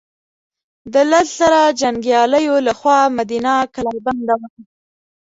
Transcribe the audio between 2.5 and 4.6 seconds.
له خوا مدینه کلا بنده وه.